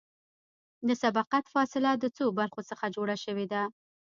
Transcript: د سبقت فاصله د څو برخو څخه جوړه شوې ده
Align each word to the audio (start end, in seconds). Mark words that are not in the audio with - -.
د 0.87 0.89
سبقت 1.03 1.43
فاصله 1.53 1.91
د 1.97 2.05
څو 2.17 2.25
برخو 2.39 2.61
څخه 2.69 2.85
جوړه 2.95 3.15
شوې 3.23 3.45
ده 3.53 3.63